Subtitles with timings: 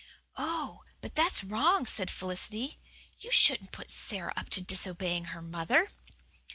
[0.35, 2.79] "Oh, but that's wrong," said Felicity.
[3.19, 5.91] "You shouldn't put Sara up to disobeying her mother."